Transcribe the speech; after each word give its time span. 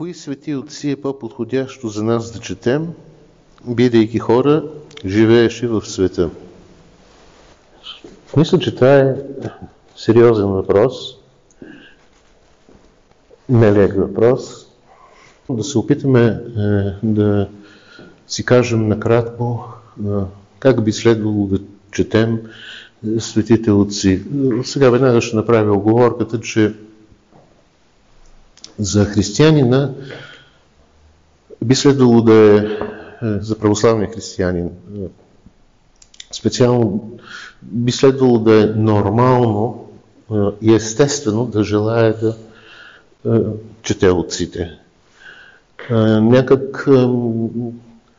Кои 0.00 0.14
свети 0.14 0.54
отци 0.54 0.90
е 0.90 0.96
по-подходящо 0.96 1.88
за 1.88 2.04
нас 2.04 2.32
да 2.32 2.38
четем, 2.38 2.88
бидейки 3.66 4.18
хора, 4.18 4.64
живеещи 5.06 5.66
в 5.66 5.82
света? 5.86 6.30
Мисля, 8.36 8.58
че 8.58 8.74
това 8.74 8.98
е 8.98 9.14
сериозен 9.96 10.46
въпрос, 10.46 10.94
нелег 13.48 13.94
въпрос. 13.96 14.66
Да 15.50 15.64
се 15.64 15.78
опитаме 15.78 16.24
е, 16.26 16.40
да 17.06 17.48
си 18.28 18.44
кажем 18.44 18.88
накратко 18.88 19.64
е, 19.98 20.08
как 20.58 20.84
би 20.84 20.92
следвало 20.92 21.46
да 21.46 21.58
четем 21.92 22.40
светите 23.18 23.70
отци. 23.70 24.22
Сега 24.64 24.90
веднага 24.90 25.20
ще 25.20 25.36
направя 25.36 25.72
оговорката, 25.72 26.40
че 26.40 26.74
за 28.78 29.04
християнина 29.04 29.90
би 31.64 31.74
следвало 31.74 32.22
да 32.22 32.34
е, 32.34 32.56
е 33.26 33.38
за 33.40 33.58
православния 33.58 34.10
християнин, 34.10 34.66
е, 34.66 34.70
специално 36.32 37.10
би 37.62 37.92
следвало 37.92 38.38
да 38.38 38.62
е 38.62 38.66
нормално 38.66 39.84
е, 40.32 40.34
и 40.60 40.74
естествено 40.74 41.46
да 41.46 41.64
желая 41.64 42.16
да 42.20 42.34
чете 43.82 44.10
отците. 44.10 44.78
Някак 46.20 46.88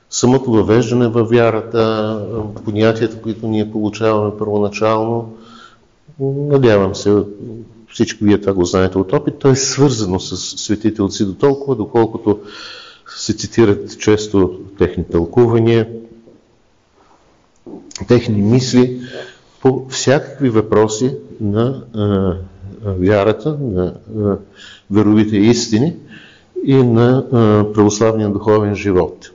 самото 0.09 0.51
въвеждане 0.51 1.07
във 1.07 1.29
вярата, 1.29 2.19
понятията, 2.65 3.21
които 3.21 3.47
ние 3.47 3.71
получаваме 3.71 4.37
първоначално, 4.37 5.33
надявам 6.19 6.95
се, 6.95 7.23
всички 7.93 8.23
вие 8.23 8.41
това 8.41 8.53
го 8.53 8.65
знаете 8.65 8.97
от 8.97 9.13
опит, 9.13 9.39
то 9.39 9.49
е 9.49 9.55
свързано 9.55 10.19
с 10.19 10.37
светите 10.57 11.01
отци 11.01 11.25
до 11.25 11.33
толкова, 11.33 11.75
доколкото 11.75 12.39
се 13.17 13.33
цитират 13.33 13.99
често 13.99 14.59
техни 14.77 15.03
тълкувания, 15.03 15.89
техни 18.07 18.41
мисли 18.41 19.01
по 19.61 19.85
всякакви 19.89 20.49
въпроси 20.49 21.15
на 21.41 21.83
а, 21.95 22.35
вярата, 22.85 23.57
на 23.61 23.93
а, 24.19 24.37
веровите 24.91 25.37
истини 25.37 25.95
и 26.65 26.75
на 26.75 27.17
а, 27.17 27.73
православния 27.73 28.29
духовен 28.29 28.75
живот. 28.75 29.31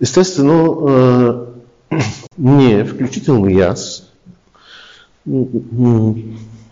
Естествено, 0.00 0.86
а, 0.88 1.40
ние, 2.38 2.84
включително 2.84 3.50
и 3.50 3.60
аз, 3.60 4.07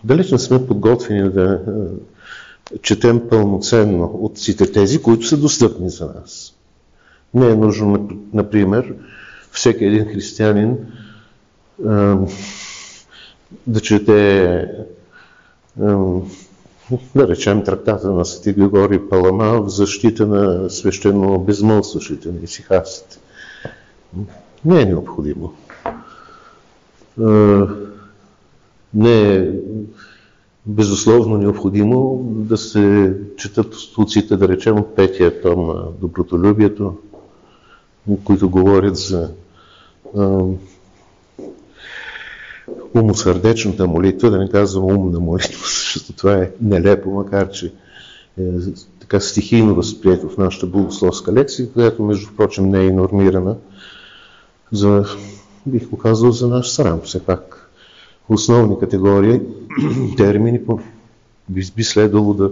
далеч 0.03 0.31
не 0.31 0.39
сме 0.39 0.67
подготвени 0.67 1.29
да 1.29 1.61
четем 2.81 3.29
пълноценно 3.29 4.05
от 4.05 4.37
всички 4.37 4.71
тези, 4.71 5.01
които 5.01 5.27
са 5.27 5.37
достъпни 5.37 5.89
за 5.89 6.05
нас. 6.05 6.53
Не 7.33 7.49
е 7.49 7.55
нужно, 7.55 8.09
например, 8.33 8.93
всеки 9.51 9.85
един 9.85 10.05
християнин 10.05 10.77
да 13.67 13.81
чете 13.81 14.67
да 17.15 17.27
речем 17.27 17.63
трактата 17.63 18.11
на 18.11 18.25
Свети 18.25 18.53
Григорий 18.53 18.99
Палама 19.09 19.61
в 19.61 19.69
защита 19.69 20.27
на 20.27 20.69
свещено 20.69 21.39
безмълстващите 21.39 22.31
на 22.31 22.39
исихасите. 22.43 23.17
Не 24.65 24.81
е 24.81 24.85
необходимо 24.85 25.53
не 28.97 29.35
е 29.35 29.49
безусловно 30.65 31.37
необходимо 31.37 32.21
да 32.23 32.57
се 32.57 33.13
четат 33.37 33.73
стуциите, 33.73 34.37
да 34.37 34.47
речем, 34.47 34.79
от 34.79 34.95
петия 34.95 35.41
том 35.41 35.67
на 35.67 35.83
добротолюбието, 36.01 36.97
които 38.23 38.49
говорят 38.49 38.95
за 38.95 39.29
умосърдечната 42.93 43.87
молитва, 43.87 44.29
да 44.29 44.37
не 44.37 44.49
казвам 44.49 44.85
умна 44.85 45.19
молитва, 45.19 45.61
защото 45.65 46.13
това 46.13 46.33
е 46.33 46.51
нелепо, 46.61 47.09
макар 47.11 47.49
че 47.49 47.73
е 48.39 48.43
така 48.99 49.19
стихийно 49.19 49.75
възприето 49.75 50.29
в 50.29 50.37
нашата 50.37 50.65
богословска 50.65 51.33
лекция, 51.33 51.71
която 51.71 52.03
между 52.03 52.27
прочим 52.37 52.69
не 52.69 52.81
е 52.81 52.85
и 52.85 52.91
нормирана 52.91 53.55
за, 54.71 55.05
бих 55.65 55.89
го 55.89 55.97
казал, 55.97 56.31
за 56.31 56.47
наш 56.47 56.69
срам. 56.69 57.01
Все 57.01 57.25
пак 57.25 57.66
основни 58.29 58.79
категории, 58.79 59.41
термини 60.17 60.61
би, 61.49 61.61
би 61.75 61.83
следвало 61.83 62.33
да, 62.33 62.51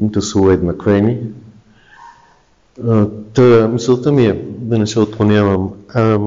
да 0.00 0.22
са 0.22 0.40
уеднаквени. 0.40 1.18
Та, 3.34 3.68
мисълта 3.68 4.12
ми 4.12 4.26
е 4.26 4.44
да 4.48 4.78
не 4.78 4.86
се 4.86 5.00
отклонявам. 5.00 5.70
А, 5.94 6.18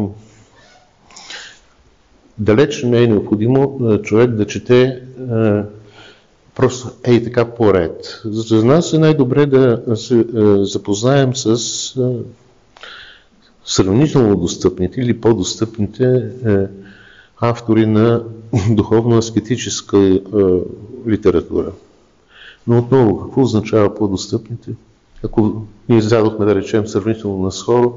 далеч 2.37 2.83
не 2.83 3.03
е 3.03 3.07
необходимо 3.07 3.79
човек 4.03 4.31
да 4.31 4.47
чете 4.47 5.01
а, 5.31 5.63
просто 6.55 6.91
ей 7.03 7.23
така 7.23 7.45
поред. 7.45 8.21
За 8.25 8.65
нас 8.65 8.93
е 8.93 8.97
най-добре 8.97 9.45
да 9.45 9.95
се 9.95 10.19
а, 10.19 10.65
запознаем 10.65 11.35
с 11.35 11.47
а, 11.97 12.11
сравнително 13.65 14.35
достъпните 14.35 15.01
или 15.01 15.21
по-достъпните 15.21 16.05
а, 16.45 16.67
автори 17.41 17.85
на 17.85 18.23
духовно-аскетическа 18.69 19.97
е, 19.97 20.19
литература. 21.09 21.71
Но 22.67 22.77
отново, 22.77 23.19
какво 23.21 23.41
означава 23.41 23.95
по-достъпните? 23.95 24.71
Ако 25.23 25.61
ние 25.89 25.97
издадохме, 25.97 26.45
да 26.45 26.55
речем, 26.55 26.87
сравнително 26.87 27.43
наскоро, 27.43 27.93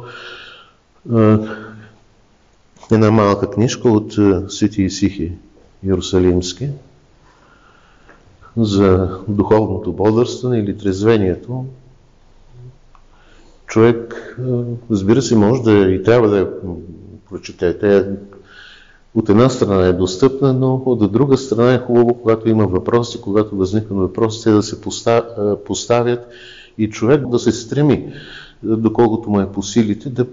е, 1.16 1.36
една 2.92 3.10
малка 3.10 3.50
книжка 3.50 3.88
от 3.88 4.18
е, 4.18 4.48
Свети 4.48 4.82
Исихи 4.82 5.32
Иерусалимски 5.86 6.68
за 8.56 9.18
духовното 9.28 9.92
бодърстване 9.92 10.58
или 10.58 10.78
трезвението, 10.78 11.64
човек, 13.66 14.36
разбира 14.90 15.22
се, 15.22 15.36
може 15.36 15.62
да 15.62 15.72
и 15.72 16.02
трябва 16.02 16.28
да 16.28 16.38
я 16.38 16.48
прочете. 17.28 17.78
Те 17.78 18.06
от 19.14 19.28
една 19.28 19.48
страна 19.48 19.86
е 19.86 19.92
достъпна, 19.92 20.52
но 20.52 20.82
от 20.86 21.12
друга 21.12 21.36
страна 21.36 21.74
е 21.74 21.78
хубаво, 21.78 22.14
когато 22.22 22.48
има 22.48 22.66
въпроси, 22.66 23.20
когато 23.20 23.56
възникнат 23.56 23.98
въпроси, 23.98 24.44
те 24.44 24.50
да 24.50 24.62
се 24.62 24.80
поставят 25.64 26.26
и 26.78 26.90
човек 26.90 27.28
да 27.28 27.38
се 27.38 27.52
стреми, 27.52 28.12
доколкото 28.62 29.30
му 29.30 29.40
е 29.40 29.52
по 29.52 29.62
силите, 29.62 30.08
да 30.10 30.26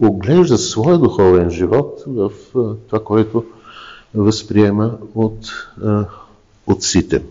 оглежда 0.00 0.58
своя 0.58 0.98
духовен 0.98 1.50
живот 1.50 2.04
в 2.06 2.32
това, 2.88 3.04
което 3.04 3.44
възприема 4.14 4.98
от 5.14 5.52
отците. 6.66 7.22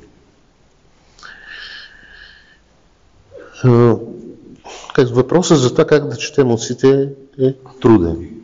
Въпросът 4.98 5.60
за 5.60 5.72
това 5.72 5.86
как 5.86 6.08
да 6.08 6.18
четем 6.18 6.52
отците 6.52 7.10
е 7.40 7.54
труден. 7.82 8.41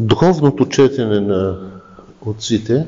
Духовното 0.00 0.66
четене 0.68 1.20
на 1.20 1.58
отците 2.26 2.86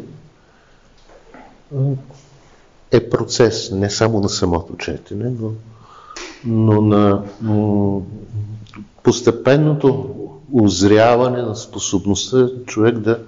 е 2.91 3.11
процес 3.11 3.71
не 3.71 3.91
само 3.91 4.21
на 4.21 4.29
самото 4.29 4.77
четене, 4.77 5.33
но, 5.41 5.53
но 6.45 6.83
на 6.83 7.23
но 7.43 8.03
постепенното 9.03 10.15
озряване 10.53 11.43
на 11.43 11.57
способността 11.57 12.49
човек 12.67 12.99
да 12.99 13.19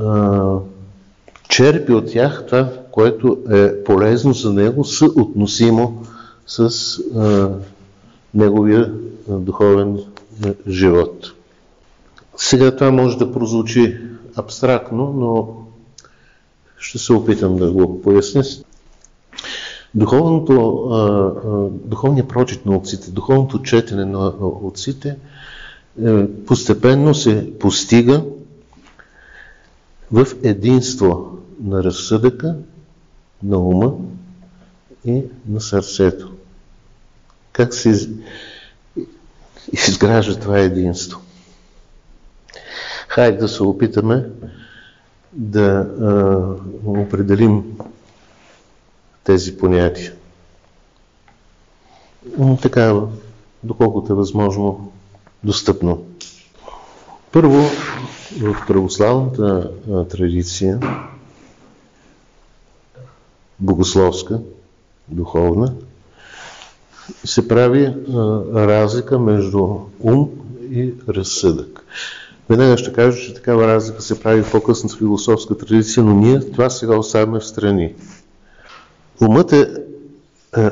а, 0.00 0.58
черпи 1.48 1.92
от 1.92 2.12
тях 2.12 2.44
това, 2.46 2.72
което 2.90 3.38
е 3.50 3.84
полезно 3.84 4.32
за 4.32 4.52
него, 4.52 4.84
съотносимо 4.84 6.02
с 6.46 6.98
а, 7.16 7.50
неговия 8.34 8.92
духовен 9.28 9.98
живот. 10.68 11.32
Сега 12.38 12.76
това 12.76 12.90
може 12.90 13.18
да 13.18 13.32
прозвучи 13.32 14.00
абстрактно, 14.36 15.12
но 15.16 15.54
ще 16.78 16.98
се 16.98 17.12
опитам 17.12 17.56
да 17.56 17.72
го 17.72 18.02
поясня. 18.02 18.42
Духовното, 19.94 21.70
духовният 21.84 22.28
прочит 22.28 22.66
на 22.66 22.76
отците, 22.76 23.10
духовното 23.10 23.62
четене 23.62 24.04
на 24.04 24.26
отците 24.62 25.16
е, 26.06 26.26
постепенно 26.26 27.14
се 27.14 27.58
постига 27.58 28.24
в 30.12 30.26
единство 30.42 31.38
на 31.62 31.84
разсъдъка, 31.84 32.56
на 33.42 33.58
ума 33.58 33.92
и 35.04 35.22
на 35.48 35.60
сърцето. 35.60 36.32
Как 37.52 37.74
се 37.74 38.08
изгражда 39.72 40.40
това 40.40 40.58
единство? 40.58 41.20
Хайде 43.08 43.38
да 43.38 43.48
се 43.48 43.62
опитаме 43.62 44.30
да 45.32 45.64
а, 45.64 46.90
определим 46.90 47.78
тези 49.24 49.58
понятия. 49.58 50.12
Така, 52.62 53.00
доколкото 53.62 54.12
е 54.12 54.16
възможно, 54.16 54.92
достъпно. 55.44 56.04
Първо, 57.32 57.62
в 58.40 58.64
православната 58.66 59.70
традиция, 60.10 60.80
богословска, 63.60 64.40
духовна, 65.08 65.74
се 67.24 67.48
прави 67.48 67.84
а, 67.84 67.94
разлика 68.66 69.18
между 69.18 69.78
ум 70.00 70.30
и 70.70 70.94
разсъдък. 71.08 71.84
Веднага 72.50 72.78
ще 72.78 72.92
кажа, 72.92 73.18
че 73.18 73.34
такава 73.34 73.66
разлика 73.66 74.02
се 74.02 74.20
прави 74.20 74.42
в 74.42 74.50
по-късната 74.52 74.96
философска 74.96 75.56
традиция, 75.56 76.04
но 76.04 76.14
ние 76.14 76.40
това 76.40 76.70
сега 76.70 76.96
оставяме 76.96 77.40
в 77.40 77.46
страни. 77.46 77.94
Умът 79.20 79.52
е, 79.52 79.74
е 80.56 80.68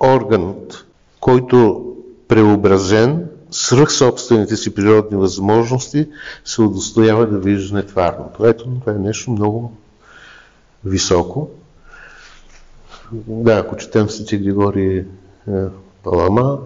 органът, 0.00 0.86
който 1.20 1.86
преобразен 2.28 3.28
свръх 3.50 3.92
собствените 3.92 4.56
си 4.56 4.74
природни 4.74 5.18
възможности 5.18 6.08
се 6.44 6.62
удостоява 6.62 7.26
да 7.26 7.38
вижда 7.38 7.76
нетварното. 7.76 8.46
Ето, 8.46 8.64
това 8.80 8.92
е 8.92 8.98
нещо 8.98 9.30
много 9.30 9.72
високо. 10.84 11.50
Да, 13.12 13.58
ако 13.58 13.76
четем 13.76 14.08
Свети 14.08 14.38
Григорий 14.38 14.98
е, 14.98 15.04
Палама 16.02 16.58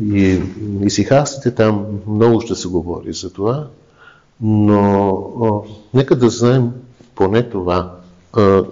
и 0.00 0.42
исихастите, 0.82 1.54
там 1.54 1.86
много 2.06 2.40
ще 2.40 2.54
се 2.54 2.68
говори 2.68 3.12
за 3.12 3.32
това, 3.32 3.66
но 4.40 5.08
о, 5.40 5.64
нека 5.94 6.16
да 6.16 6.28
знаем 6.28 6.70
поне 7.14 7.42
това. 7.42 7.94
А, 8.32 8.64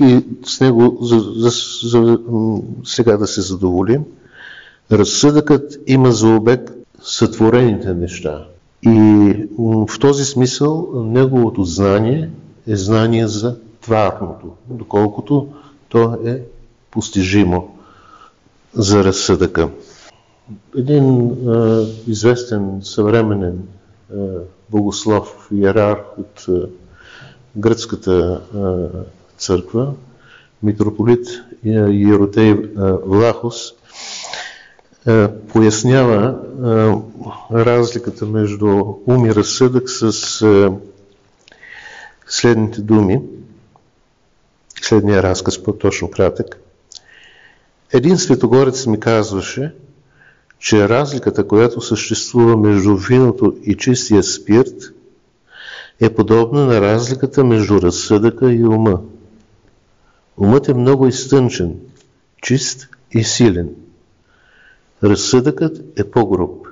и 0.00 0.24
с 0.44 0.60
него 0.60 0.98
за, 1.02 1.20
за, 1.20 1.50
за, 1.88 2.18
сега 2.84 3.16
да 3.16 3.26
се 3.26 3.40
задоволим. 3.40 4.04
Разсъдъкът 4.92 5.78
има 5.86 6.12
за 6.12 6.28
обект 6.28 6.70
сътворените 7.02 7.94
неща. 7.94 8.46
И 8.82 9.34
в 9.58 9.98
този 10.00 10.24
смисъл 10.24 10.88
неговото 10.94 11.64
знание 11.64 12.30
е 12.66 12.76
знание 12.76 13.28
за 13.28 13.56
тварното, 13.80 14.46
доколкото 14.68 15.48
то 15.88 16.16
е 16.26 16.42
постижимо 16.90 17.68
за 18.74 19.04
разсъдъка. 19.04 19.68
Един 20.76 21.30
а, 21.48 21.86
известен 22.06 22.80
съвременен 22.82 23.58
а, 24.14 24.16
богослов, 24.70 25.48
иерарх 25.52 26.18
от 26.18 26.44
а, 26.48 26.68
гръцката 27.56 28.40
а, 28.54 28.88
църква, 29.38 29.92
митрополит 30.62 31.26
Иеротей 31.64 32.54
Влахос, 33.04 33.72
а, 35.06 35.30
пояснява 35.52 36.38
а, 36.62 36.96
разликата 37.64 38.26
между 38.26 38.66
ум 39.06 39.26
и 39.26 39.34
разсъдък 39.34 39.90
с 39.90 40.42
а, 40.42 40.72
следните 42.26 42.80
думи, 42.80 43.20
следния 44.82 45.22
разказ, 45.22 45.62
по-точно 45.62 46.10
кратък. 46.10 46.60
Един 47.92 48.18
светогорец 48.18 48.86
ми 48.86 49.00
казваше, 49.00 49.74
че 50.62 50.88
разликата, 50.88 51.48
която 51.48 51.80
съществува 51.80 52.56
между 52.56 52.96
виното 52.96 53.56
и 53.62 53.76
чистия 53.76 54.22
спирт, 54.22 54.94
е 56.00 56.14
подобна 56.14 56.66
на 56.66 56.80
разликата 56.80 57.44
между 57.44 57.82
разсъдъка 57.82 58.52
и 58.52 58.64
ума. 58.64 59.00
Умът 60.36 60.68
е 60.68 60.74
много 60.74 61.06
изтънчен, 61.06 61.76
чист 62.42 62.88
и 63.10 63.24
силен. 63.24 63.70
Разсъдъкът 65.02 65.98
е 65.98 66.10
по-груб. 66.10 66.66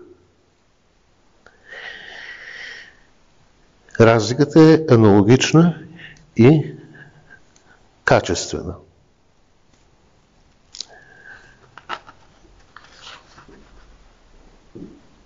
Разликата 4.01 4.61
е 4.61 4.95
аналогична 4.95 5.79
и 6.37 6.75
качествена. 8.05 8.75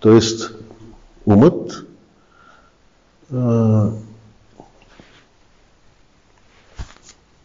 Тоест, 0.05 0.53
умът 1.25 1.85
а, 3.35 3.89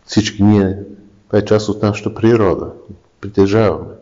всички 0.06 0.42
ние, 0.42 0.78
това 1.26 1.38
е 1.38 1.44
част 1.44 1.68
от 1.68 1.82
нашата 1.82 2.14
природа, 2.14 2.72
притежаваме. 3.20 3.94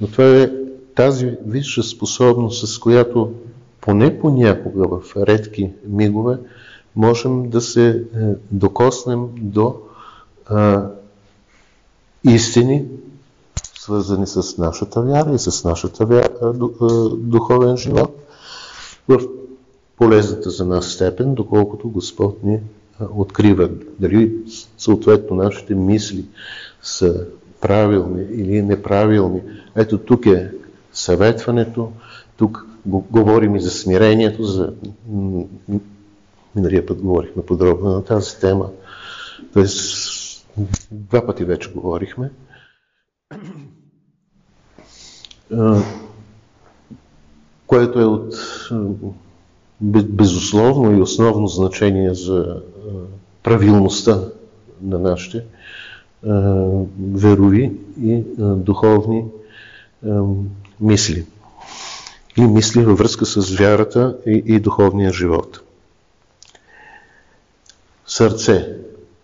Но 0.00 0.06
това 0.06 0.24
е 0.24 0.50
тази 0.94 1.36
висша 1.46 1.82
способност, 1.82 2.68
с 2.68 2.78
която 2.78 3.32
поне 3.80 4.20
понякога 4.20 4.88
в 4.88 5.16
редки 5.16 5.72
мигове 5.84 6.38
можем 6.96 7.50
да 7.50 7.60
се 7.60 7.88
е, 7.88 8.02
докоснем 8.50 9.28
до 9.36 9.76
а, 10.46 10.86
истини, 12.24 12.84
свързани 13.82 14.26
с 14.26 14.58
нашата 14.58 15.02
вяра 15.02 15.34
и 15.34 15.38
с 15.38 15.64
нашата 15.64 16.06
вяра, 16.06 16.52
духовен 17.16 17.76
живот 17.76 18.16
в 19.08 19.20
полезната 19.96 20.50
за 20.50 20.66
нас 20.66 20.86
степен, 20.86 21.34
доколкото 21.34 21.88
Господ 21.88 22.44
ни 22.44 22.60
открива. 23.14 23.68
Дали 23.98 24.32
съответно 24.78 25.36
нашите 25.36 25.74
мисли 25.74 26.24
са 26.82 27.26
правилни 27.60 28.22
или 28.22 28.62
неправилни. 28.62 29.40
Ето 29.76 29.98
тук 29.98 30.26
е 30.26 30.50
съветването, 30.92 31.92
тук 32.36 32.66
говорим 32.86 33.56
и 33.56 33.60
за 33.60 33.70
смирението, 33.70 34.44
за... 34.44 34.72
Миналия 36.56 36.86
път 36.86 37.00
говорихме 37.00 37.42
подробно 37.42 37.90
на 37.90 38.04
тази 38.04 38.40
тема. 38.40 38.68
Тоест, 39.52 40.46
два 40.90 41.26
пъти 41.26 41.44
вече 41.44 41.72
говорихме 41.72 42.30
което 47.66 48.00
е 48.00 48.04
от 48.04 48.34
безусловно 49.80 50.96
и 50.96 51.00
основно 51.00 51.46
значение 51.46 52.14
за 52.14 52.62
правилността 53.42 54.20
на 54.82 54.98
нашите 54.98 55.44
верови 57.12 57.72
и 58.02 58.22
духовни 58.38 59.24
мисли. 60.80 61.26
И 62.36 62.42
мисли 62.42 62.84
във 62.84 62.98
връзка 62.98 63.26
с 63.26 63.56
вярата 63.56 64.16
и, 64.26 64.42
и 64.46 64.60
духовния 64.60 65.12
живот. 65.12 65.60
Сърце. 68.06 68.76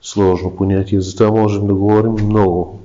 Сложно 0.02 0.56
понятие, 0.56 1.00
затова 1.00 1.30
можем 1.30 1.66
да 1.66 1.74
говорим 1.74 2.12
много 2.12 2.80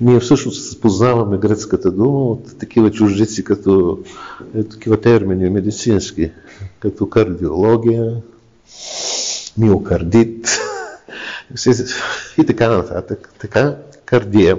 ние 0.00 0.20
всъщност 0.20 0.80
познаваме 0.80 1.38
гръцката 1.38 1.90
дума 1.90 2.24
от 2.24 2.58
такива 2.58 2.90
чуждици, 2.90 3.44
като 3.44 3.98
е, 4.54 4.62
такива 4.64 5.00
термини 5.00 5.50
медицински, 5.50 6.30
като 6.80 7.08
кардиология, 7.08 8.16
миокардит 9.58 10.60
и 12.38 12.46
така 12.46 12.68
нататък. 12.68 13.32
Така, 13.38 13.76
кардия. 14.04 14.58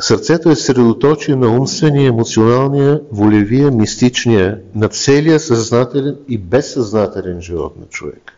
Сърцето 0.00 0.50
е 0.50 0.56
средоточие 0.56 1.36
на 1.36 1.48
умствения, 1.48 2.08
емоционалния, 2.08 3.00
волевия, 3.10 3.70
мистичния, 3.70 4.60
на 4.74 4.88
целия 4.88 5.40
съзнателен 5.40 6.16
и 6.28 6.38
безсъзнателен 6.38 7.42
живот 7.42 7.76
на 7.80 7.86
човека. 7.86 8.34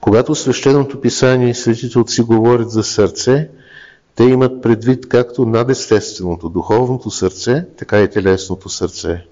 Когато 0.00 0.34
свещеното 0.34 1.00
писание 1.00 1.50
и 1.50 1.54
светите 1.54 1.98
отци 1.98 2.22
говорят 2.22 2.70
за 2.70 2.82
сърце, 2.82 3.48
те 4.18 4.24
имат 4.24 4.62
предвид 4.62 5.08
както 5.08 5.46
надестественото, 5.46 6.48
духовното 6.48 7.10
сърце, 7.10 7.66
така 7.76 8.00
и 8.00 8.10
телесното 8.10 8.68
сърце. 8.68 9.24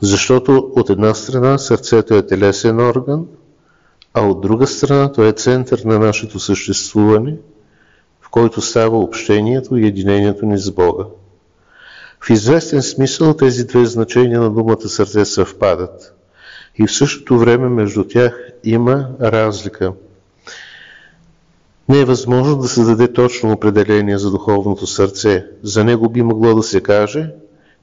Защото 0.00 0.72
от 0.76 0.90
една 0.90 1.14
страна 1.14 1.58
сърцето 1.58 2.14
е 2.14 2.26
телесен 2.26 2.80
орган, 2.80 3.26
а 4.14 4.26
от 4.26 4.40
друга 4.40 4.66
страна 4.66 5.12
то 5.12 5.24
е 5.24 5.32
център 5.32 5.78
на 5.78 5.98
нашето 5.98 6.38
съществуване, 6.38 7.36
в 8.20 8.28
който 8.30 8.60
става 8.60 8.98
общението 8.98 9.76
и 9.76 9.86
единението 9.86 10.46
ни 10.46 10.58
с 10.58 10.70
Бога. 10.70 11.04
В 12.20 12.30
известен 12.30 12.82
смисъл 12.82 13.34
тези 13.34 13.66
две 13.66 13.84
значения 13.84 14.40
на 14.40 14.50
думата 14.50 14.88
сърце 14.88 15.24
съвпадат 15.24 16.14
и 16.78 16.86
в 16.86 16.94
същото 16.94 17.38
време 17.38 17.68
между 17.68 18.04
тях 18.04 18.50
има 18.64 19.08
разлика– 19.20 19.92
не 21.90 22.00
е 22.00 22.04
възможно 22.04 22.56
да 22.56 22.68
се 22.68 22.82
даде 22.82 23.12
точно 23.12 23.52
определение 23.52 24.18
за 24.18 24.30
духовното 24.30 24.86
сърце. 24.86 25.46
За 25.62 25.84
него 25.84 26.08
би 26.08 26.22
могло 26.22 26.54
да 26.54 26.62
се 26.62 26.80
каже, 26.80 27.30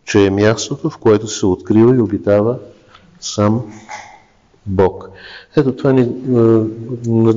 че 0.05 0.25
е 0.25 0.29
мястото, 0.29 0.89
в 0.89 0.97
което 0.97 1.27
се 1.27 1.45
открива 1.45 1.95
и 1.95 1.99
обитава 1.99 2.57
сам 3.19 3.61
Бог. 4.65 5.09
Ето 5.57 5.75
това 5.75 5.93
ни 5.93 6.09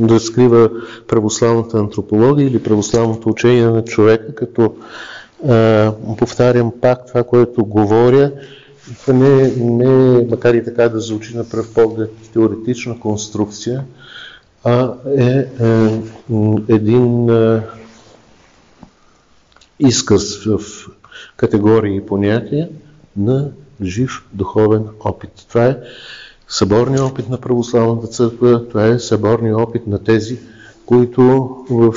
разкрива 0.08 0.70
православната 1.08 1.78
антропология 1.78 2.46
или 2.46 2.62
православното 2.62 3.28
учение 3.28 3.66
на 3.66 3.84
човека, 3.84 4.34
като 4.34 4.74
а, 5.48 5.92
повтарям 6.18 6.72
пак 6.80 7.06
това, 7.06 7.22
което 7.24 7.64
говоря. 7.64 8.32
Това 9.00 9.14
не, 9.14 9.52
не 9.56 10.26
макар 10.30 10.54
и 10.54 10.64
така 10.64 10.88
да 10.88 11.00
звучи 11.00 11.36
на 11.36 11.48
пръв 11.48 11.74
поглед 11.74 12.10
теоретична 12.32 13.00
конструкция, 13.00 13.84
а 14.64 14.94
е, 15.18 15.22
е 15.24 16.02
един 16.68 17.30
е, 17.30 17.62
изказ 19.78 20.44
в 20.44 20.60
категории 21.36 21.96
и 21.96 22.06
понятия 22.06 22.68
на 23.16 23.50
жив 23.82 24.26
духовен 24.32 24.84
опит. 25.04 25.30
Това 25.48 25.66
е 25.66 25.78
съборния 26.48 27.04
опит 27.04 27.28
на 27.28 27.40
православната 27.40 28.06
църква, 28.06 28.68
това 28.68 28.86
е 28.86 28.98
съборния 28.98 29.58
опит 29.58 29.86
на 29.86 30.04
тези, 30.04 30.38
които 30.86 31.20
в, 31.70 31.94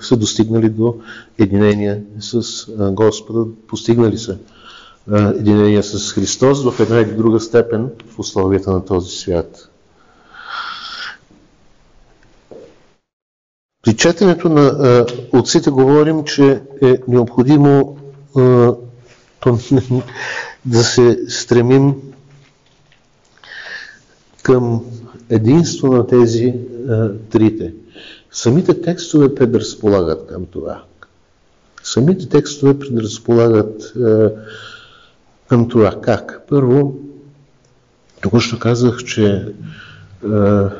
са 0.00 0.16
достигнали 0.16 0.68
до 0.68 0.96
единение 1.38 2.02
с 2.20 2.66
Господа, 2.92 3.50
постигнали 3.68 4.18
са 4.18 4.38
единение 5.12 5.82
с 5.82 6.12
Христос 6.12 6.64
в 6.64 6.80
една 6.80 7.00
или 7.00 7.14
друга 7.14 7.40
степен 7.40 7.90
в 8.08 8.18
условията 8.18 8.70
на 8.70 8.84
този 8.84 9.10
свят. 9.10 9.71
При 13.82 13.96
четенето 13.96 14.48
на 14.48 15.06
отците 15.32 15.70
говорим, 15.70 16.24
че 16.24 16.62
е 16.82 16.94
необходимо 17.08 17.98
да 20.64 20.84
се 20.84 21.18
стремим 21.28 21.94
към 24.42 24.84
единство 25.30 25.92
на 25.92 26.06
тези 26.06 26.54
а, 26.88 27.10
трите. 27.30 27.74
Самите 28.30 28.80
текстове 28.80 29.34
предразполагат 29.34 30.26
към 30.26 30.46
това. 30.46 30.82
Самите 31.82 32.28
текстове 32.28 32.78
предразполагат 32.78 33.82
а, 33.96 34.30
към 35.48 35.68
това. 35.68 36.00
Как? 36.00 36.42
Първо, 36.48 36.94
току-що 38.20 38.58
казах, 38.58 39.04
че 39.04 39.54
а, 40.26 40.70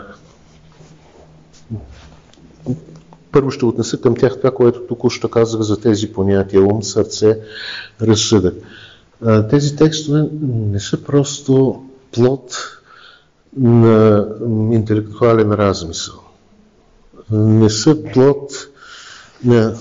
първо 3.33 3.51
ще 3.51 3.65
отнеса 3.65 4.01
към 4.01 4.17
тях 4.17 4.37
това, 4.37 4.51
което 4.51 4.81
току-що 4.81 5.29
казах 5.29 5.61
за 5.61 5.81
тези 5.81 6.13
понятия 6.13 6.63
ум, 6.63 6.83
сърце, 6.83 7.39
разсъдък. 8.03 8.55
Тези 9.51 9.77
текстове 9.77 10.29
не 10.43 10.81
са 10.81 11.03
просто 11.03 11.83
плод 12.13 12.57
на 13.57 14.27
интелектуален 14.73 15.53
размисъл. 15.53 16.21
Не 17.31 17.71
са 17.71 18.03
плод 18.03 18.53
на 19.45 19.75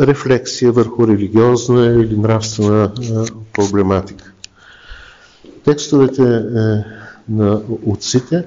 рефлексия 0.00 0.72
върху 0.72 1.08
религиозна 1.08 1.86
или 1.86 2.16
нравствена 2.16 2.92
проблематика. 3.52 4.32
Текстовете 5.64 6.22
е, 6.22 6.40
на 7.28 7.60
отците 7.86 8.46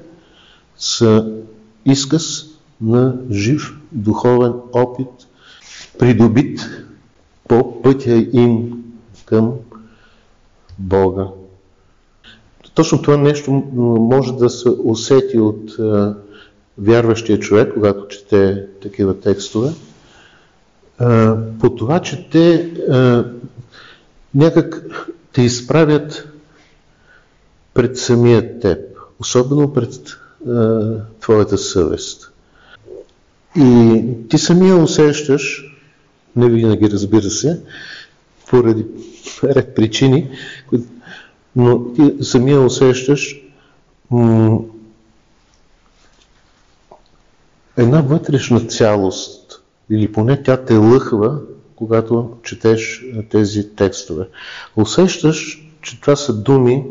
са 0.77 1.31
изказ 1.85 2.52
на 2.81 3.15
жив 3.31 3.77
духовен 3.91 4.53
опит, 4.73 5.07
придобит 5.99 6.59
по 7.47 7.81
пътя 7.81 8.27
им 8.33 8.83
към 9.25 9.53
Бога. 10.79 11.27
Точно 12.73 13.01
това 13.01 13.17
нещо 13.17 13.51
може 13.99 14.33
да 14.33 14.49
се 14.49 14.69
усети 14.69 15.39
от 15.39 15.79
а, 15.79 16.15
вярващия 16.77 17.39
човек, 17.39 17.73
когато 17.73 18.07
чете 18.07 18.67
такива 18.81 19.19
текстове, 19.19 19.69
а, 20.97 21.37
по 21.59 21.75
това, 21.75 21.99
че 21.99 22.29
те 22.29 22.55
а, 22.89 23.25
някак 24.35 24.85
те 25.33 25.41
изправят 25.41 26.27
пред 27.73 27.97
самия 27.97 28.59
теб, 28.59 28.79
особено 29.19 29.73
пред 29.73 30.19
твоята 31.19 31.57
съвест. 31.57 32.32
И 33.55 34.03
ти 34.29 34.37
самия 34.37 34.75
усещаш, 34.75 35.63
не 36.35 36.49
винаги 36.49 36.89
разбира 36.89 37.29
се, 37.29 37.61
поради 38.49 38.85
ред 39.43 39.75
причини, 39.75 40.29
но 41.55 41.93
ти 41.93 42.23
самия 42.23 42.61
усещаш 42.61 43.35
една 47.77 48.01
вътрешна 48.01 48.59
цялост, 48.59 49.61
или 49.89 50.11
поне 50.11 50.43
тя 50.43 50.57
те 50.57 50.75
лъхва, 50.75 51.39
когато 51.75 52.37
четеш 52.43 53.05
тези 53.29 53.69
текстове. 53.75 54.27
Усещаш, 54.75 55.67
че 55.81 56.01
това 56.01 56.15
са 56.15 56.41
думи 56.41 56.85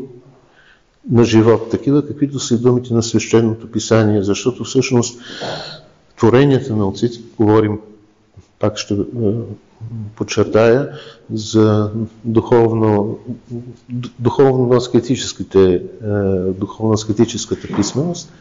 на 1.09 1.23
живот, 1.23 1.69
такива 1.71 2.07
каквито 2.07 2.39
са 2.39 2.61
думите 2.61 2.93
на 2.93 3.03
свещеното 3.03 3.71
писание, 3.71 4.23
защото 4.23 4.63
всъщност 4.63 5.19
творенията 6.23 6.75
на 6.75 6.87
отците, 6.87 7.19
говорим, 7.37 7.79
пак 8.59 8.77
ще 8.77 8.97
подчертая, 10.15 10.89
за 11.33 11.91
духовно, 12.23 13.17
духовно-аскетическата 14.19 15.81
духовно 16.59 16.95
писменост. 17.75 18.33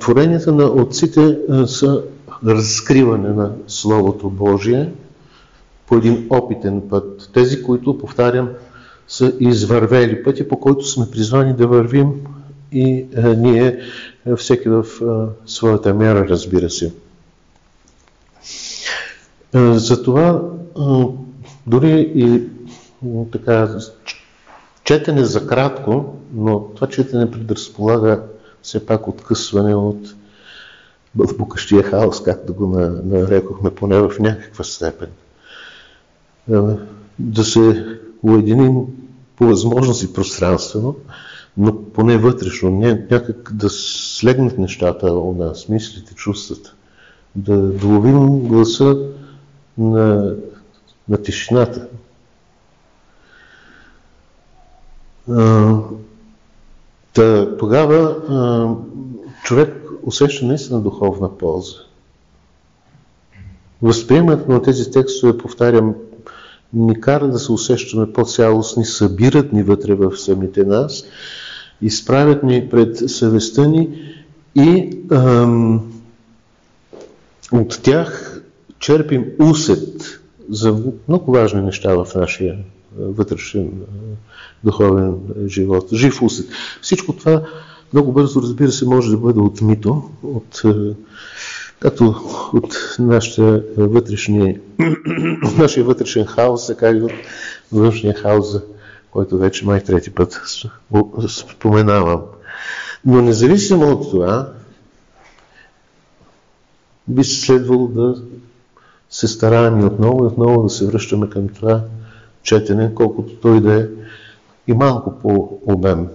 Творенията 0.00 0.52
на 0.52 0.64
отците 0.64 1.38
са 1.66 2.02
разкриване 2.46 3.28
на 3.28 3.52
Словото 3.66 4.30
Божие 4.30 4.92
по 5.86 5.96
един 5.96 6.26
опитен 6.30 6.82
път. 6.90 7.30
Тези, 7.34 7.62
които, 7.62 7.98
повтарям, 7.98 8.48
са 9.08 9.32
извървели 9.40 10.22
пътя, 10.22 10.48
по 10.48 10.60
който 10.60 10.84
сме 10.84 11.10
призвани 11.10 11.52
да 11.52 11.66
вървим 11.66 12.12
и 12.72 13.06
а, 13.16 13.28
ние, 13.28 13.80
всеки 14.36 14.68
в 14.68 14.86
а, 15.02 15.28
своята 15.46 15.94
мяра, 15.94 16.28
разбира 16.28 16.70
се. 16.70 16.92
Затова 19.54 20.42
дори 21.66 22.12
и 22.14 22.42
така 23.32 23.78
четене 24.84 25.24
за 25.24 25.46
кратко, 25.46 26.14
но 26.32 26.60
това 26.74 26.86
четене 26.86 27.30
предразполага 27.30 28.22
все 28.62 28.86
пак 28.86 29.08
откъсване 29.08 29.74
от 29.74 30.14
бълбукащия 31.14 31.82
хаос, 31.82 32.22
както 32.22 32.54
го 32.54 32.66
нарекохме, 33.04 33.74
поне 33.74 33.98
в 33.98 34.12
някаква 34.20 34.64
степен. 34.64 35.08
Да 37.18 37.44
се 37.44 37.86
уединим 38.22 38.84
по 39.36 39.46
възможност 39.46 40.02
и 40.02 40.12
пространствено, 40.12 40.96
но 41.56 41.84
поне 41.84 42.18
вътрешно, 42.18 42.70
някак 42.70 43.52
да 43.54 43.70
слегнат 43.70 44.58
нещата 44.58 45.12
у 45.12 45.34
нас, 45.34 45.68
мислите, 45.68 46.14
чувствата, 46.14 46.74
да 47.34 47.56
доловим 47.56 48.38
гласа 48.38 48.98
на, 49.78 50.34
на 51.08 51.22
тишината. 51.22 51.88
А, 55.30 55.78
та, 57.14 57.56
тогава 57.56 58.16
а, 58.28 58.68
човек 59.42 59.86
усеща 60.02 60.46
наистина 60.46 60.80
духовна 60.80 61.38
полза. 61.38 61.76
Възприемането 63.82 64.50
на 64.52 64.62
тези 64.62 64.90
текстове, 64.90 65.38
повтарям, 65.38 65.94
ни 66.72 67.00
кара 67.00 67.28
да 67.28 67.38
се 67.38 67.52
усещаме 67.52 68.12
по-цялостни, 68.12 68.84
събират 68.84 69.52
ни 69.52 69.62
вътре 69.62 69.94
в 69.94 70.16
самите 70.16 70.64
нас, 70.64 71.04
изправят 71.82 72.42
ни 72.42 72.68
пред 72.70 73.10
съвестта 73.10 73.68
ни 73.68 73.88
и 74.56 74.98
ам, 75.10 75.92
от 77.52 77.80
тях 77.82 78.42
черпим 78.78 79.24
усет 79.40 80.20
за 80.50 80.82
много 81.08 81.32
важни 81.32 81.62
неща 81.62 81.94
в 81.94 82.14
нашия 82.14 82.58
вътрешен 82.98 83.70
духовен 84.64 85.14
живот. 85.46 85.88
Жив 85.92 86.22
усет. 86.22 86.46
Всичко 86.82 87.12
това 87.12 87.42
много 87.92 88.12
бързо, 88.12 88.42
разбира 88.42 88.72
се, 88.72 88.86
може 88.86 89.10
да 89.10 89.16
бъде 89.16 89.40
отмито 89.40 90.02
от, 90.22 90.62
като 91.80 92.14
от 92.52 92.96
нашия 92.98 93.62
вътрешни, 93.76 94.58
нашия 95.58 95.84
вътрешен 95.84 96.24
хаос, 96.24 96.66
така 96.66 96.90
и 96.90 97.02
от 97.02 97.12
външния 97.72 98.14
хаос, 98.14 98.52
за 98.52 98.62
който 99.16 99.38
вече 99.38 99.66
май 99.66 99.80
трети 99.80 100.10
път 100.10 100.40
споменавам. 101.28 102.22
Но 103.04 103.22
независимо 103.22 103.90
от 103.90 104.10
това, 104.10 104.52
би 107.08 107.24
следвало 107.24 107.88
да 107.88 108.14
се 109.10 109.28
стараем 109.28 109.80
и 109.80 109.84
отново 109.84 110.24
и 110.24 110.26
отново 110.26 110.62
да 110.62 110.68
се 110.68 110.86
връщаме 110.86 111.30
към 111.30 111.48
това 111.48 111.80
четене, 112.42 112.94
колкото 112.94 113.36
той 113.36 113.60
да 113.60 113.80
е 113.80 113.86
и 114.66 114.72
малко 114.72 115.18
по 115.18 115.58
обем. 115.66 116.08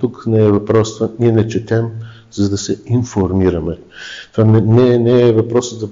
Тук 0.00 0.26
не 0.26 0.44
е 0.44 0.50
въпрос, 0.50 1.00
ние 1.18 1.32
не 1.32 1.48
четем, 1.48 1.86
за 2.30 2.50
да 2.50 2.58
се 2.58 2.82
информираме. 2.86 3.78
Това 4.32 4.44
не, 4.44 4.60
не, 4.60 4.98
не 4.98 5.28
е 5.28 5.32
въпросът 5.32 5.80
да 5.80 5.88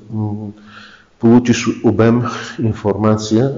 получиш 1.18 1.66
обем 1.84 2.22
информация, 2.58 3.54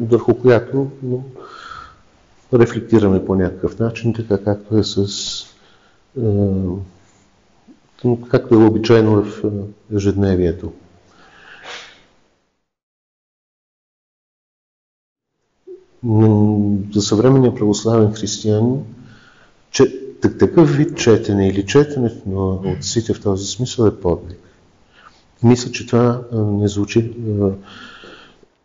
върху 0.00 0.34
която 0.34 0.90
но, 1.02 1.22
рефлектираме 2.58 3.24
по 3.24 3.34
някакъв 3.34 3.78
начин, 3.78 4.14
така 4.14 4.44
както 4.44 4.78
е 4.78 4.82
с 4.84 5.06
както 8.30 8.54
е 8.54 8.64
обичайно 8.66 9.22
в 9.22 9.44
ежедневието. 9.94 10.72
За 16.94 17.02
съвременния 17.02 17.54
православен 17.54 18.12
християнин, 18.14 18.84
че 19.70 20.02
такъв 20.20 20.76
вид 20.76 20.98
четене 20.98 21.48
или 21.48 21.66
четенето 21.66 22.28
на 22.28 22.72
отците 22.72 23.14
в 23.14 23.22
този 23.22 23.46
смисъл 23.46 23.86
е 23.86 24.00
подвиг. 24.00 24.38
Мисля, 25.42 25.72
че 25.72 25.86
това 25.86 26.22
не 26.32 26.68
звучи 26.68 27.12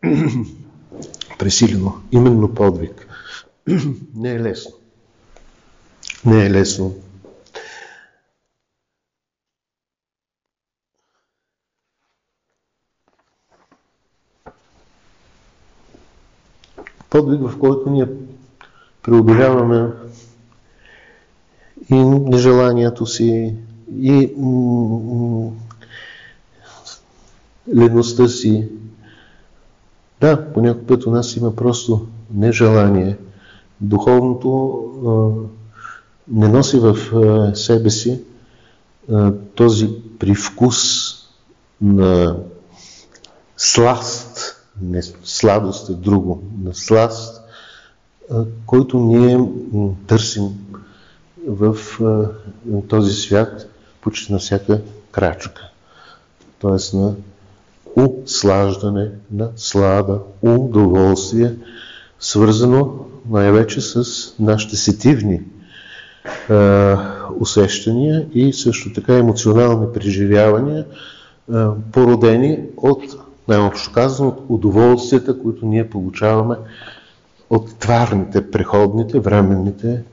пресилено. 1.40 1.94
Именно 2.12 2.54
подвиг. 2.54 3.08
Не 4.16 4.32
е 4.32 4.40
лесно. 4.40 4.72
Не 6.26 6.46
е 6.46 6.52
лесно. 6.52 6.96
Подвиг, 17.10 17.42
в 17.42 17.60
който 17.60 17.90
ние 17.90 18.08
преодоляваме 19.04 19.92
и 21.90 21.96
нежеланието 21.96 23.06
си, 23.06 23.54
и 23.92 24.34
леността 27.76 28.28
си. 28.28 28.70
Да, 30.22 30.54
по 30.54 30.62
някой 30.62 30.86
път 30.88 31.06
у 31.06 31.12
нас 31.12 31.36
има 31.36 31.56
просто 31.56 32.08
нежелание. 32.34 33.18
Духовното 33.82 34.84
не 36.28 36.48
носи 36.48 36.80
в 36.80 36.98
себе 37.56 37.90
си 37.90 38.22
този 39.56 39.90
привкус 40.20 40.78
на 41.82 42.38
сласт, 43.58 44.56
не 44.82 45.02
сладост 45.24 45.90
е 45.90 45.94
друго, 45.94 46.44
на 46.64 46.76
сласт, 46.76 47.42
който 48.66 49.00
ние 49.00 49.50
търсим 50.08 50.50
в 51.48 51.78
този 52.88 53.14
свят 53.14 53.70
почти 54.02 54.32
на 54.34 54.40
всяка 54.40 54.82
крачка. 55.12 55.70
Тоест 56.60 56.94
на 56.94 57.16
услаждане 57.96 59.12
на 59.32 59.50
слада, 59.56 60.20
удоволствие, 60.42 61.56
свързано 62.20 62.94
най-вече 63.30 63.82
с 63.82 64.04
нашите 64.40 64.76
сетивни 64.76 65.42
е, 66.50 66.96
усещания 67.40 68.28
и 68.34 68.54
също 68.54 68.94
така 68.94 69.18
емоционални 69.18 69.88
преживявания, 69.94 70.86
е, 70.86 71.54
породени 71.92 72.60
от, 72.78 73.04
най-общо 73.48 73.92
казано, 73.92 74.30
от 74.30 74.40
удоволствията, 74.50 75.40
които 75.40 75.66
ние 75.66 75.90
получаваме 75.90 76.56
от 77.50 77.80
тварните, 77.80 78.52
преходните, 78.52 79.20
временните 79.20 80.04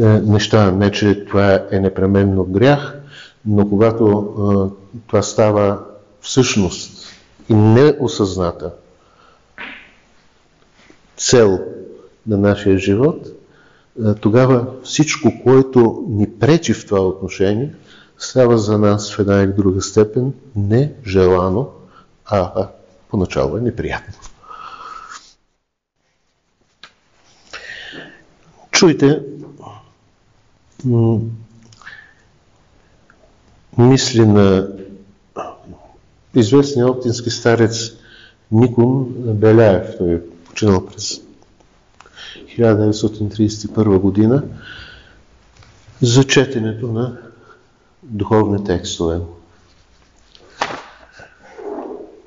е, 0.00 0.04
неща. 0.06 0.70
Не, 0.70 0.90
че 0.90 1.24
това 1.24 1.60
е 1.70 1.80
непременно 1.80 2.44
грях, 2.44 3.00
но 3.46 3.68
когато 3.68 4.06
е, 4.06 4.98
това 5.06 5.22
става 5.22 5.78
всъщност 6.20 7.06
и 7.48 7.54
неосъзната 7.54 8.72
цел 11.20 11.60
на 12.26 12.36
нашия 12.36 12.78
живот, 12.78 13.26
тогава 14.20 14.66
всичко, 14.84 15.32
което 15.42 16.04
ни 16.08 16.30
пречи 16.30 16.74
в 16.74 16.86
това 16.86 17.00
отношение, 17.00 17.74
става 18.18 18.58
за 18.58 18.78
нас 18.78 19.14
в 19.14 19.18
една 19.18 19.42
или 19.42 19.52
друга 19.52 19.82
степен 19.82 20.32
нежелано, 20.56 21.68
а, 22.24 22.68
поначало 23.10 23.56
е 23.56 23.60
неприятно. 23.60 24.14
Чуйте 28.70 29.22
мисли 33.78 34.26
на 34.26 34.68
известният 36.34 36.90
оптински 36.90 37.30
старец 37.30 37.90
Никон 38.52 39.06
Беляев, 39.16 39.98
той 39.98 40.14
е 40.14 40.20
починал 40.60 40.86
през 40.86 41.20
1931 42.58 43.98
година, 43.98 44.42
за 46.02 46.24
четенето 46.24 46.92
на 46.92 47.18
духовни 48.02 48.64
текстове. 48.64 49.20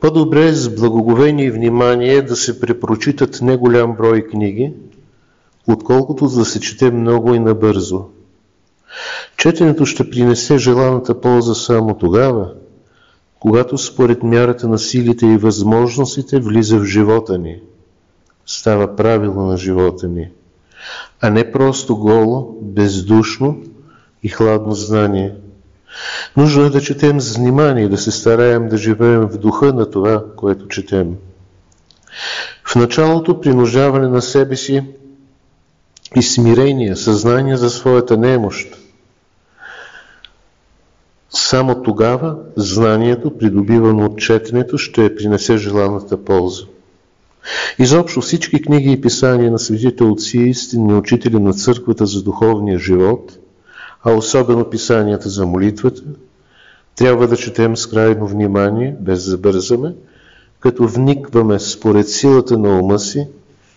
По-добре 0.01 0.45
е 0.45 0.53
с 0.53 0.75
благоговение 0.75 1.45
и 1.45 1.51
внимание 1.51 2.21
да 2.21 2.35
се 2.35 2.59
препрочитат 2.59 3.41
неголям 3.41 3.95
брой 3.95 4.21
книги, 4.21 4.73
отколкото 5.67 6.27
да 6.27 6.45
се 6.45 6.59
чете 6.59 6.91
много 6.91 7.33
и 7.33 7.39
набързо. 7.39 8.05
Четенето 9.37 9.85
ще 9.85 10.09
принесе 10.09 10.57
желаната 10.57 11.21
полза 11.21 11.55
само 11.55 11.97
тогава, 11.97 12.53
когато 13.39 13.77
според 13.77 14.23
мярата 14.23 14.67
на 14.67 14.79
силите 14.79 15.25
и 15.25 15.37
възможностите 15.37 16.39
влиза 16.39 16.79
в 16.79 16.85
живота 16.85 17.37
ни, 17.37 17.61
става 18.45 18.95
правило 18.95 19.45
на 19.45 19.57
живота 19.57 20.07
ни, 20.07 20.29
а 21.21 21.29
не 21.29 21.51
просто 21.51 21.97
голо, 21.97 22.57
бездушно 22.61 23.57
и 24.23 24.29
хладно 24.29 24.71
знание. 24.71 25.35
Нужно 26.37 26.63
е 26.63 26.69
да 26.69 26.81
четем 26.81 27.21
с 27.21 27.35
внимание, 27.35 27.89
да 27.89 27.97
се 27.97 28.11
стараем 28.11 28.69
да 28.69 28.77
живеем 28.77 29.21
в 29.21 29.37
духа 29.37 29.73
на 29.73 29.89
това, 29.89 30.23
което 30.35 30.67
четем. 30.67 31.15
В 32.63 32.75
началото 32.75 33.41
принуждаване 33.41 34.07
на 34.07 34.21
себе 34.21 34.55
си 34.55 34.83
и 36.15 36.23
смирение, 36.23 36.95
съзнание 36.95 37.57
за 37.57 37.69
своята 37.69 38.17
немощ– 38.17 38.77
само 41.33 41.83
тогава 41.83 42.35
знанието, 42.55 43.37
придобивано 43.37 44.05
от 44.05 44.17
четенето, 44.17 44.77
ще 44.77 45.15
принесе 45.15 45.57
желаната 45.57 46.23
полза. 46.23 46.63
Изобщо 47.79 48.21
всички 48.21 48.61
книги 48.61 48.91
и 48.91 49.01
писания 49.01 49.51
на 49.51 49.59
светите 49.59 50.03
отци 50.03 50.37
и 50.37 50.49
истинни 50.49 50.93
учители 50.93 51.39
на 51.39 51.53
църквата 51.53 52.05
за 52.05 52.23
духовния 52.23 52.79
живот, 52.79 53.37
а 54.03 54.13
особено 54.13 54.69
писанията 54.69 55.29
за 55.29 55.45
молитвата, 55.45 56.01
трябва 56.95 57.27
да 57.27 57.37
четем 57.37 57.77
с 57.77 57.87
крайно 57.87 58.27
внимание, 58.27 58.95
без 58.99 59.29
да 59.29 59.37
бързаме, 59.37 59.93
като 60.59 60.87
вникваме 60.87 61.59
според 61.59 62.09
силата 62.09 62.57
на 62.57 62.79
ума 62.79 62.99
си 62.99 63.27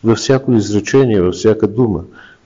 във 0.05 0.19
всяко 0.19 0.53
изречение, 0.53 1.21
във 1.21 1.35
всяка 1.35 1.67
дума, 1.67 2.01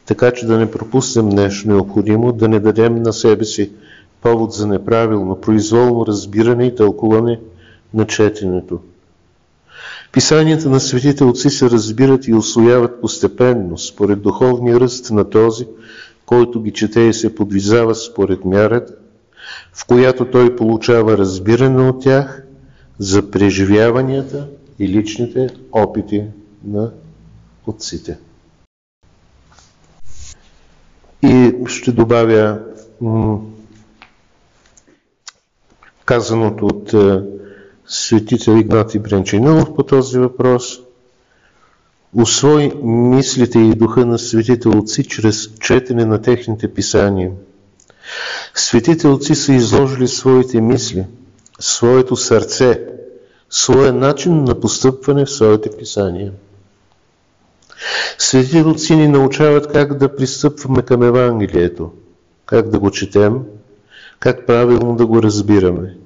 така 0.07 0.31
че 0.31 0.47
да 0.47 0.59
не 0.59 0.71
пропуснем 0.71 1.29
нещо 1.29 1.69
необходимо, 1.69 2.33
да 2.33 2.49
не 2.49 2.61
дадем 2.61 3.03
на 3.03 3.13
себе 3.13 3.45
си 3.45 3.71
повод 4.23 4.53
за 4.53 4.67
неправилно, 4.67 5.41
произволно 5.41 6.07
разбиране 6.07 6.67
и 6.67 6.75
тълкуване 6.75 7.41
на 7.95 8.07
четенето. 8.07 8.81
Писанията 10.13 10.71
на 10.71 10.81
светите 10.81 11.25
отци 11.25 11.51
се 11.51 11.71
разбират 11.71 12.27
и 12.27 12.35
освояват 12.35 13.01
постепенно, 13.01 13.79
според 13.79 14.23
духовния 14.23 14.81
ръст 14.81 15.11
на 15.11 15.31
този, 15.31 15.67
който 16.27 16.63
ги 16.63 16.73
чете 16.73 17.01
и 17.01 17.13
се 17.15 17.35
подвизава 17.35 17.95
според 17.95 18.45
мярата, 18.45 18.95
в 19.73 19.87
която 19.87 20.25
той 20.25 20.57
получава 20.57 21.19
разбиране 21.19 21.89
от 21.89 22.03
тях 22.03 22.47
за 22.99 23.31
преживяванията 23.31 24.49
и 24.79 24.89
личните 24.89 25.49
опити 25.73 26.25
на 26.65 26.91
отците. 27.67 28.19
И 31.23 31.53
ще 31.67 31.93
добавя 31.93 32.59
казаното 36.05 36.67
от 36.67 36.95
е, 36.95 37.23
светител 37.91 38.53
Игнати 38.53 38.99
Бренчинилов 38.99 39.75
по 39.75 39.83
този 39.83 40.19
въпрос. 40.19 40.81
Усвой 42.15 42.73
мислите 42.83 43.59
и 43.59 43.75
духа 43.75 44.07
на 44.07 44.19
светите 44.19 44.69
отци 44.69 45.09
чрез 45.09 45.51
четене 45.61 46.05
на 46.05 46.23
техните 46.23 46.75
писания. 46.75 47.31
Светите 48.55 49.09
отци 49.09 49.35
са 49.35 49.53
изложили 49.53 50.09
своите 50.09 50.61
мисли, 50.61 51.07
своето 51.61 52.17
сърце, 52.17 52.81
своя 53.51 53.93
начин 53.93 54.45
на 54.45 54.61
постъпване 54.61 55.25
в 55.25 55.31
своите 55.31 55.71
писания. 55.79 56.33
Светите 58.19 58.63
отци 58.63 58.97
ни 58.97 59.09
научават 59.09 59.73
как 59.73 59.99
да 59.99 60.17
пристъпваме 60.17 60.83
към 60.83 61.03
Евангелието, 61.03 61.93
как 62.47 62.69
да 62.69 62.79
го 62.79 62.91
четем, 62.91 63.39
как 64.21 64.47
правилно 64.47 64.97
да 64.97 65.07
го 65.07 65.23
разбираме. 65.23 65.97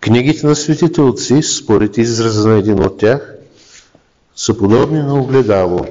Книгите 0.00 0.46
на 0.46 0.56
светите 0.56 1.00
отци, 1.00 1.42
според 1.42 1.98
израза 1.98 2.48
на 2.48 2.58
един 2.58 2.84
от 2.84 2.98
тях, 2.98 3.34
са 4.36 4.58
подобни 4.58 4.98
на 4.98 5.20
огледало. 5.20 5.86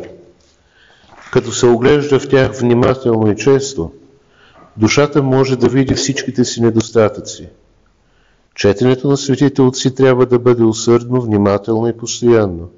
Като 1.31 1.51
се 1.51 1.65
оглежда 1.65 2.19
в 2.19 2.29
тях 2.29 2.59
внимателно 2.59 3.31
и 3.31 3.35
често, 3.35 3.91
душата 4.77 5.23
може 5.23 5.55
да 5.55 5.69
види 5.69 5.93
всичките 5.93 6.45
си 6.45 6.61
недостатъци. 6.61 7.49
Четенето 8.55 9.07
на 9.07 9.17
светите 9.17 9.61
отци 9.61 9.95
трябва 9.95 10.25
да 10.25 10.39
бъде 10.39 10.63
усърдно, 10.63 11.21
внимателно 11.21 11.87
и 11.87 11.97
постоянно. 11.97 12.69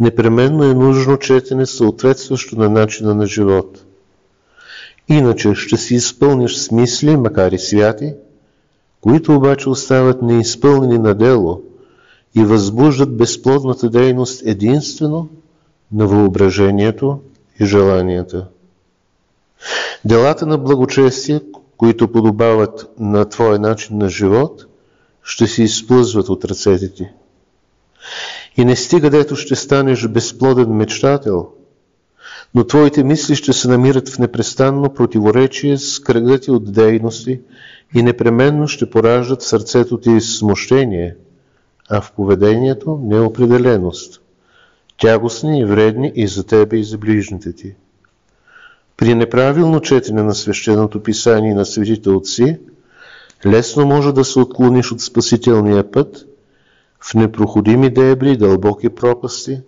Непременно 0.00 0.64
е 0.64 0.74
нужно 0.74 1.18
четене 1.18 1.66
съответстващо 1.66 2.58
на 2.58 2.68
начина 2.68 3.14
на 3.14 3.26
живот. 3.26 3.84
Иначе 5.08 5.54
ще 5.54 5.76
си 5.76 5.94
изпълниш 5.94 6.56
с 6.56 6.70
мисли, 6.70 7.16
макар 7.16 7.52
и 7.52 7.58
святи, 7.58 8.14
които 9.06 9.34
обаче 9.34 9.68
остават 9.68 10.22
неизпълнени 10.22 10.98
на 10.98 11.14
дело 11.14 11.62
и 12.36 12.44
възбуждат 12.44 13.16
безплодната 13.16 13.90
дейност 13.90 14.42
единствено 14.46 15.28
на 15.92 16.06
въображението 16.06 17.20
и 17.60 17.66
желанията. 17.66 18.46
Делата 20.04 20.46
на 20.46 20.58
благочестие, 20.58 21.40
които 21.76 22.12
подобават 22.12 22.90
на 22.98 23.24
твоя 23.24 23.58
начин 23.58 23.98
на 23.98 24.08
живот, 24.08 24.66
ще 25.22 25.46
се 25.46 25.62
изплъзват 25.62 26.28
от 26.28 26.44
ръцете 26.44 26.94
ти. 26.94 27.08
И 28.56 28.64
не 28.64 28.76
стига, 28.76 29.10
дето 29.10 29.36
ще 29.36 29.56
станеш 29.56 30.08
безплоден 30.08 30.70
мечтател, 30.70 31.48
но 32.54 32.64
твоите 32.64 33.04
мисли 33.04 33.36
ще 33.36 33.52
се 33.52 33.68
намират 33.68 34.08
в 34.08 34.18
непрестанно 34.18 34.94
противоречие 34.94 35.78
с 35.78 36.00
кръгът 36.00 36.42
ти 36.42 36.50
от 36.50 36.72
дейности 36.72 37.40
и 37.94 38.02
непременно 38.02 38.68
ще 38.68 38.90
пораждат 38.90 39.42
в 39.42 39.46
сърцето 39.46 39.98
ти 39.98 40.20
смущение, 40.20 41.16
а 41.90 42.00
в 42.00 42.12
поведението 42.12 43.00
неопределеност, 43.02 44.20
тягостни 44.98 45.60
и 45.60 45.64
вредни 45.64 46.12
и 46.14 46.26
за 46.26 46.44
тебе 46.44 46.76
и 46.76 46.84
за 46.84 46.98
ближните 46.98 47.52
ти. 47.52 47.74
При 48.96 49.14
неправилно 49.14 49.80
четене 49.80 50.22
на 50.22 50.34
свещеното 50.34 51.02
писание 51.02 51.54
на 51.54 51.66
светите 51.66 52.10
отци, 52.10 52.58
лесно 53.46 53.86
може 53.86 54.12
да 54.12 54.24
се 54.24 54.38
отклониш 54.38 54.92
от 54.92 55.00
спасителния 55.00 55.90
път 55.90 56.26
в 57.00 57.14
непроходими 57.14 57.90
дебри 57.90 58.32
и 58.32 58.36
дълбоки 58.36 58.88
пропасти, 58.88 59.60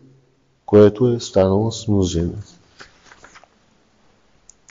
което 0.67 1.09
е 1.09 1.21
станало 1.21 1.73
с 1.73 1.89
мнозина. 1.89 2.33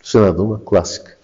С 0.07 0.15
една 0.15 0.31
дума, 0.31 0.59
класика. 0.65 1.16